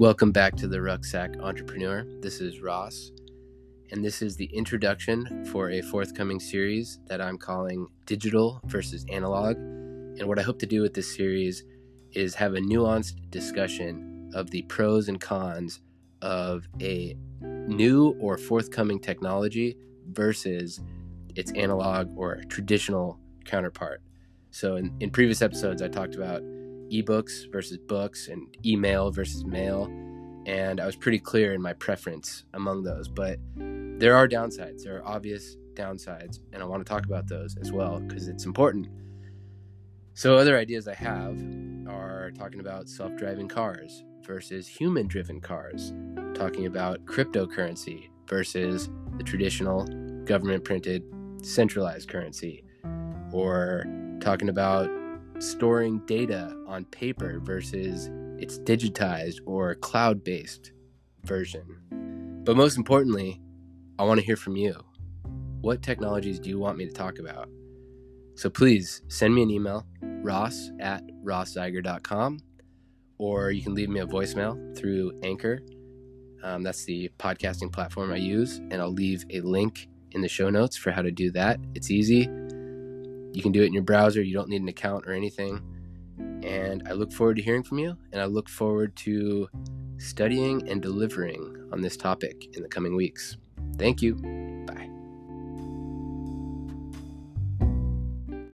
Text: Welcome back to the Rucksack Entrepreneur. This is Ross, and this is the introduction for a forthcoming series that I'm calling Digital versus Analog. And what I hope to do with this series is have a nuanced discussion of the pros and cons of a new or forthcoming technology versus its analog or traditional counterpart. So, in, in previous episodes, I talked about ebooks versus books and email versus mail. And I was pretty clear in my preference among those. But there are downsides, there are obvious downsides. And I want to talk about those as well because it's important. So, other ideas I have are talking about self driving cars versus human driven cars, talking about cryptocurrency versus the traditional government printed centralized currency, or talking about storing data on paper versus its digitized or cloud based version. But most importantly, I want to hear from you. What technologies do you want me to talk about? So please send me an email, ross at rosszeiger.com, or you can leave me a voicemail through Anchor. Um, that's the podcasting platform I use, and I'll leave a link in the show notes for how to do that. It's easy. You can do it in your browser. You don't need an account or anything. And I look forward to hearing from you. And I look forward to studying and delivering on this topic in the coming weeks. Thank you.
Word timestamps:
Welcome 0.00 0.32
back 0.32 0.56
to 0.56 0.66
the 0.66 0.80
Rucksack 0.80 1.38
Entrepreneur. 1.42 2.06
This 2.22 2.40
is 2.40 2.62
Ross, 2.62 3.12
and 3.90 4.02
this 4.02 4.22
is 4.22 4.34
the 4.34 4.46
introduction 4.46 5.44
for 5.44 5.68
a 5.68 5.82
forthcoming 5.82 6.40
series 6.40 6.98
that 7.08 7.20
I'm 7.20 7.36
calling 7.36 7.86
Digital 8.06 8.62
versus 8.64 9.04
Analog. 9.10 9.56
And 9.58 10.22
what 10.22 10.38
I 10.38 10.42
hope 10.42 10.58
to 10.60 10.66
do 10.66 10.80
with 10.80 10.94
this 10.94 11.14
series 11.14 11.64
is 12.12 12.34
have 12.34 12.54
a 12.54 12.60
nuanced 12.60 13.28
discussion 13.28 14.30
of 14.34 14.50
the 14.50 14.62
pros 14.62 15.10
and 15.10 15.20
cons 15.20 15.82
of 16.22 16.66
a 16.80 17.14
new 17.42 18.16
or 18.20 18.38
forthcoming 18.38 19.00
technology 19.00 19.76
versus 20.06 20.80
its 21.36 21.52
analog 21.52 22.08
or 22.16 22.42
traditional 22.48 23.20
counterpart. 23.44 24.00
So, 24.50 24.76
in, 24.76 24.96
in 25.00 25.10
previous 25.10 25.42
episodes, 25.42 25.82
I 25.82 25.88
talked 25.88 26.14
about 26.14 26.42
ebooks 26.90 27.50
versus 27.50 27.78
books 27.78 28.28
and 28.28 28.46
email 28.64 29.10
versus 29.10 29.44
mail. 29.44 29.86
And 30.46 30.80
I 30.80 30.86
was 30.86 30.96
pretty 30.96 31.18
clear 31.18 31.54
in 31.54 31.62
my 31.62 31.72
preference 31.74 32.44
among 32.54 32.82
those. 32.82 33.08
But 33.08 33.38
there 33.56 34.16
are 34.16 34.26
downsides, 34.26 34.82
there 34.82 34.98
are 34.98 35.06
obvious 35.06 35.56
downsides. 35.74 36.40
And 36.52 36.62
I 36.62 36.66
want 36.66 36.84
to 36.84 36.90
talk 36.90 37.04
about 37.06 37.28
those 37.28 37.56
as 37.58 37.72
well 37.72 38.00
because 38.00 38.28
it's 38.28 38.44
important. 38.44 38.88
So, 40.14 40.36
other 40.36 40.58
ideas 40.58 40.88
I 40.88 40.94
have 40.94 41.38
are 41.88 42.30
talking 42.32 42.60
about 42.60 42.88
self 42.88 43.16
driving 43.16 43.48
cars 43.48 44.04
versus 44.26 44.66
human 44.66 45.06
driven 45.06 45.40
cars, 45.40 45.92
talking 46.34 46.66
about 46.66 47.04
cryptocurrency 47.04 48.08
versus 48.28 48.90
the 49.16 49.24
traditional 49.24 49.86
government 50.24 50.64
printed 50.64 51.02
centralized 51.42 52.08
currency, 52.08 52.64
or 53.32 53.84
talking 54.20 54.48
about 54.48 54.90
storing 55.40 55.98
data 56.06 56.54
on 56.66 56.84
paper 56.86 57.40
versus 57.40 58.10
its 58.38 58.58
digitized 58.58 59.40
or 59.46 59.74
cloud 59.76 60.22
based 60.22 60.72
version. 61.24 62.42
But 62.44 62.56
most 62.56 62.76
importantly, 62.76 63.40
I 63.98 64.04
want 64.04 64.20
to 64.20 64.26
hear 64.26 64.36
from 64.36 64.56
you. 64.56 64.74
What 65.60 65.82
technologies 65.82 66.40
do 66.40 66.48
you 66.48 66.58
want 66.58 66.78
me 66.78 66.86
to 66.86 66.92
talk 66.92 67.18
about? 67.18 67.48
So 68.34 68.48
please 68.48 69.02
send 69.08 69.34
me 69.34 69.42
an 69.42 69.50
email, 69.50 69.86
ross 70.00 70.70
at 70.80 71.02
rosszeiger.com, 71.22 72.38
or 73.18 73.50
you 73.50 73.62
can 73.62 73.74
leave 73.74 73.90
me 73.90 74.00
a 74.00 74.06
voicemail 74.06 74.76
through 74.76 75.12
Anchor. 75.22 75.60
Um, 76.42 76.62
that's 76.62 76.84
the 76.84 77.10
podcasting 77.18 77.70
platform 77.70 78.10
I 78.10 78.16
use, 78.16 78.56
and 78.70 78.74
I'll 78.74 78.92
leave 78.92 79.26
a 79.28 79.40
link 79.42 79.88
in 80.12 80.22
the 80.22 80.28
show 80.28 80.48
notes 80.48 80.76
for 80.76 80.90
how 80.90 81.02
to 81.02 81.10
do 81.10 81.30
that. 81.32 81.60
It's 81.74 81.90
easy. 81.90 82.30
You 83.32 83.42
can 83.42 83.52
do 83.52 83.62
it 83.62 83.66
in 83.66 83.72
your 83.72 83.82
browser. 83.82 84.22
You 84.22 84.34
don't 84.34 84.48
need 84.48 84.62
an 84.62 84.68
account 84.68 85.06
or 85.06 85.12
anything. 85.12 85.60
And 86.42 86.86
I 86.88 86.92
look 86.92 87.12
forward 87.12 87.36
to 87.36 87.42
hearing 87.42 87.62
from 87.62 87.78
you. 87.78 87.96
And 88.12 88.20
I 88.20 88.24
look 88.24 88.48
forward 88.48 88.96
to 88.96 89.48
studying 89.98 90.68
and 90.68 90.80
delivering 90.80 91.68
on 91.72 91.80
this 91.80 91.96
topic 91.96 92.56
in 92.56 92.62
the 92.62 92.68
coming 92.68 92.96
weeks. 92.96 93.36
Thank 93.78 94.02
you. 94.02 94.49